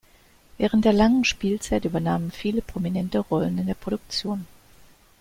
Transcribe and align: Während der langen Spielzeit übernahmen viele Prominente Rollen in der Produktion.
Während 0.57 0.83
der 0.83 0.93
langen 0.93 1.25
Spielzeit 1.25 1.85
übernahmen 1.85 2.31
viele 2.31 2.63
Prominente 2.63 3.19
Rollen 3.19 3.59
in 3.59 3.67
der 3.67 3.75
Produktion. 3.75 4.47